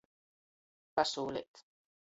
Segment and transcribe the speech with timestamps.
[1.01, 1.65] Pasūleit.